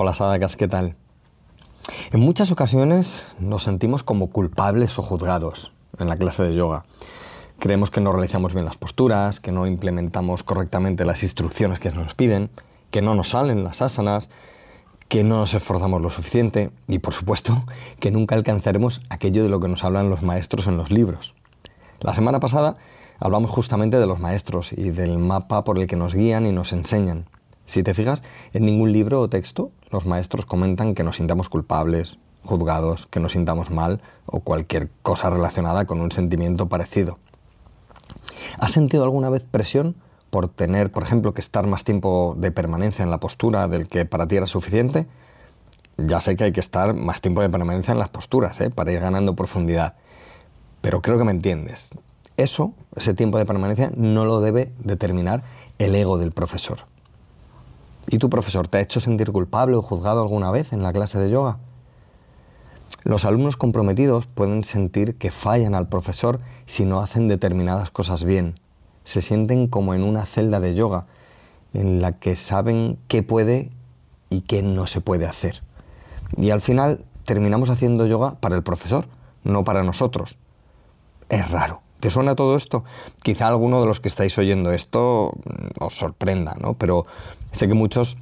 [0.00, 0.94] Hola Sadakas, ¿qué tal?
[2.12, 6.84] En muchas ocasiones nos sentimos como culpables o juzgados en la clase de yoga.
[7.58, 12.14] Creemos que no realizamos bien las posturas, que no implementamos correctamente las instrucciones que nos
[12.14, 12.48] piden,
[12.92, 14.30] que no nos salen las asanas,
[15.08, 17.64] que no nos esforzamos lo suficiente y por supuesto
[17.98, 21.34] que nunca alcanzaremos aquello de lo que nos hablan los maestros en los libros.
[21.98, 22.76] La semana pasada
[23.18, 26.72] hablamos justamente de los maestros y del mapa por el que nos guían y nos
[26.72, 27.26] enseñan.
[27.68, 28.22] Si te fijas,
[28.54, 33.32] en ningún libro o texto los maestros comentan que nos sintamos culpables, juzgados, que nos
[33.32, 37.18] sintamos mal o cualquier cosa relacionada con un sentimiento parecido.
[38.58, 39.96] ¿Has sentido alguna vez presión
[40.30, 44.06] por tener, por ejemplo, que estar más tiempo de permanencia en la postura del que
[44.06, 45.06] para ti era suficiente?
[45.98, 48.70] Ya sé que hay que estar más tiempo de permanencia en las posturas ¿eh?
[48.70, 49.92] para ir ganando profundidad,
[50.80, 51.90] pero creo que me entiendes.
[52.38, 55.42] Eso, ese tiempo de permanencia, no lo debe determinar
[55.78, 56.86] el ego del profesor.
[58.10, 61.18] ¿Y tu profesor te ha hecho sentir culpable o juzgado alguna vez en la clase
[61.18, 61.58] de yoga?
[63.04, 68.58] Los alumnos comprometidos pueden sentir que fallan al profesor si no hacen determinadas cosas bien.
[69.04, 71.06] Se sienten como en una celda de yoga
[71.74, 73.70] en la que saben qué puede
[74.30, 75.62] y qué no se puede hacer.
[76.36, 79.06] Y al final terminamos haciendo yoga para el profesor,
[79.44, 80.36] no para nosotros.
[81.28, 81.82] Es raro.
[82.00, 82.84] ¿Te suena todo esto?
[83.22, 86.74] Quizá alguno de los que estáis oyendo esto mm, os sorprenda, ¿no?
[86.74, 87.06] Pero
[87.52, 88.16] sé que muchos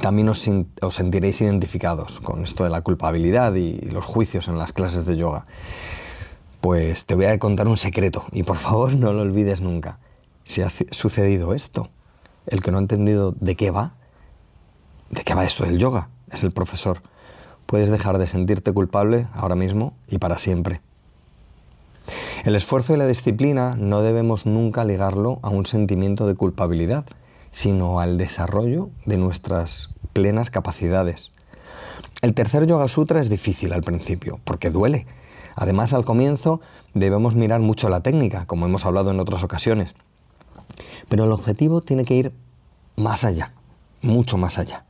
[0.00, 0.48] también os,
[0.90, 5.46] sentiréis identificados con esto de la culpabilidad y los juicios en las clases de yoga.
[6.60, 9.98] Pues te voy a contar un secreto y por favor no lo olvides nunca.
[10.44, 11.90] Si ha sucedido esto,
[12.46, 13.94] el que no ha entendido de qué va,
[15.10, 17.02] de qué va esto del yoga, es el profesor.
[17.66, 20.80] Puedes dejar de sentirte culpable ahora mismo y para siempre.
[22.46, 27.04] El esfuerzo y la disciplina no debemos nunca ligarlo a un sentimiento de culpabilidad,
[27.50, 31.32] sino al desarrollo de nuestras plenas capacidades.
[32.22, 35.08] El tercer Yoga Sutra es difícil al principio, porque duele.
[35.56, 36.60] Además, al comienzo
[36.94, 39.92] debemos mirar mucho la técnica, como hemos hablado en otras ocasiones.
[41.08, 42.32] Pero el objetivo tiene que ir
[42.94, 43.54] más allá,
[44.02, 44.84] mucho más allá.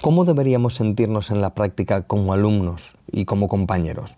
[0.00, 4.16] ¿Cómo deberíamos sentirnos en la práctica como alumnos y como compañeros?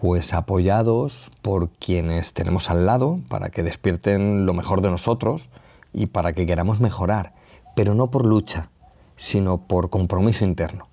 [0.00, 5.50] Pues apoyados por quienes tenemos al lado para que despierten lo mejor de nosotros
[5.92, 7.34] y para que queramos mejorar,
[7.76, 8.70] pero no por lucha,
[9.18, 10.88] sino por compromiso interno.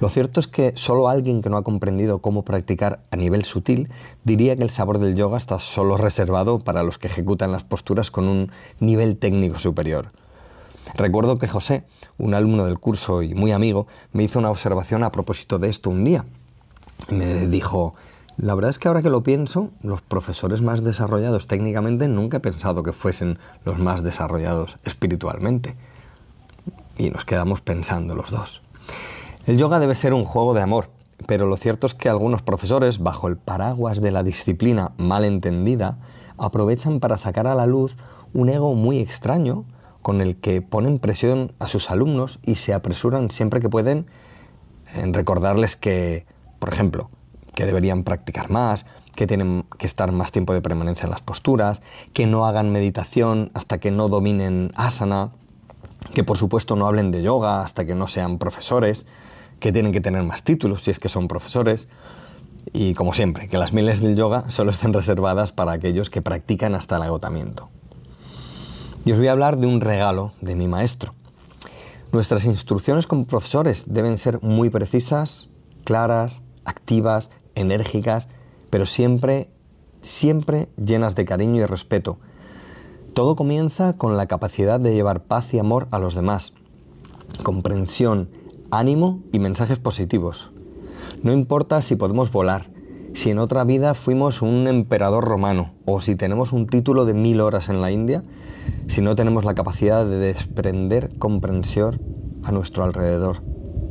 [0.00, 3.88] Lo cierto es que solo alguien que no ha comprendido cómo practicar a nivel sutil
[4.24, 8.10] diría que el sabor del yoga está solo reservado para los que ejecutan las posturas
[8.10, 10.10] con un nivel técnico superior.
[10.94, 11.84] Recuerdo que José,
[12.18, 15.88] un alumno del curso y muy amigo, me hizo una observación a propósito de esto
[15.88, 16.24] un día
[17.10, 17.94] me dijo,
[18.36, 22.40] la verdad es que ahora que lo pienso, los profesores más desarrollados técnicamente nunca he
[22.40, 25.76] pensado que fuesen los más desarrollados espiritualmente.
[26.96, 28.62] Y nos quedamos pensando los dos.
[29.46, 30.90] El yoga debe ser un juego de amor,
[31.26, 35.98] pero lo cierto es que algunos profesores, bajo el paraguas de la disciplina mal entendida,
[36.38, 37.96] aprovechan para sacar a la luz
[38.32, 39.64] un ego muy extraño
[40.00, 44.06] con el que ponen presión a sus alumnos y se apresuran siempre que pueden
[44.94, 46.26] en recordarles que
[46.62, 47.10] por ejemplo,
[47.56, 48.86] que deberían practicar más,
[49.16, 53.50] que tienen que estar más tiempo de permanencia en las posturas, que no hagan meditación
[53.52, 55.32] hasta que no dominen asana,
[56.14, 59.06] que por supuesto no hablen de yoga hasta que no sean profesores,
[59.58, 61.88] que tienen que tener más títulos si es que son profesores,
[62.72, 66.76] y como siempre, que las miles del yoga solo están reservadas para aquellos que practican
[66.76, 67.70] hasta el agotamiento.
[69.04, 71.12] Y os voy a hablar de un regalo de mi maestro.
[72.12, 75.48] Nuestras instrucciones como profesores deben ser muy precisas,
[75.84, 78.28] claras, activas, enérgicas,
[78.70, 79.50] pero siempre,
[80.00, 82.18] siempre llenas de cariño y respeto.
[83.14, 86.54] Todo comienza con la capacidad de llevar paz y amor a los demás,
[87.42, 88.30] comprensión,
[88.70, 90.50] ánimo y mensajes positivos.
[91.22, 92.70] No importa si podemos volar,
[93.14, 97.40] si en otra vida fuimos un emperador romano o si tenemos un título de mil
[97.42, 98.24] horas en la India,
[98.88, 102.00] si no tenemos la capacidad de desprender comprensión
[102.42, 103.42] a nuestro alrededor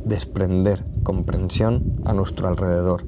[0.04, 3.04] desprender comprensión a nuestro alrededor.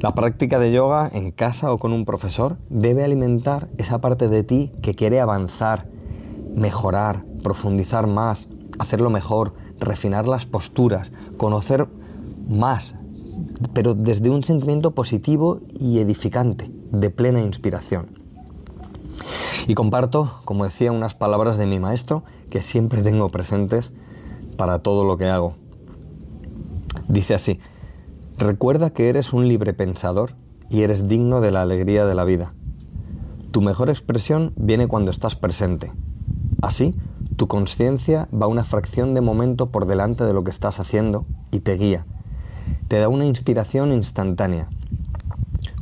[0.00, 4.44] La práctica de yoga en casa o con un profesor debe alimentar esa parte de
[4.44, 5.86] ti que quiere avanzar,
[6.54, 8.48] mejorar, profundizar más,
[8.78, 11.88] hacerlo mejor, refinar las posturas, conocer
[12.48, 12.94] más,
[13.74, 18.18] pero desde un sentimiento positivo y edificante, de plena inspiración.
[19.66, 23.92] Y comparto, como decía, unas palabras de mi maestro que siempre tengo presentes
[24.56, 25.54] para todo lo que hago.
[27.08, 27.58] Dice así,
[28.36, 30.34] recuerda que eres un libre pensador
[30.70, 32.52] y eres digno de la alegría de la vida.
[33.50, 35.92] Tu mejor expresión viene cuando estás presente.
[36.60, 36.94] Así,
[37.38, 41.60] Tu conciencia va una fracción de momento por delante de lo que estás haciendo y
[41.60, 42.04] te guía.
[42.88, 44.68] Te da una inspiración instantánea.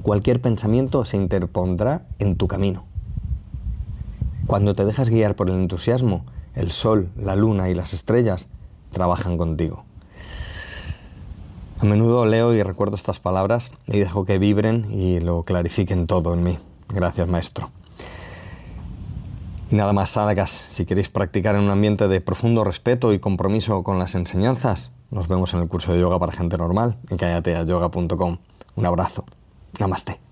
[0.02, 2.84] Cualquier pensamiento se interpondrá en tu camino.
[4.46, 8.50] Cuando te dejas guiar por el entusiasmo, el sol, la luna y las estrellas
[8.90, 9.84] trabajan contigo.
[11.78, 16.32] A menudo leo y recuerdo estas palabras y dejo que vibren y lo clarifiquen todo
[16.32, 16.58] en mí.
[16.88, 17.70] Gracias, maestro.
[19.70, 23.82] Y nada más, sádagas, si queréis practicar en un ambiente de profundo respeto y compromiso
[23.82, 28.38] con las enseñanzas, nos vemos en el curso de yoga para gente normal en kayateayoga.com.
[28.76, 29.24] Un abrazo.
[29.78, 30.25] Namaste.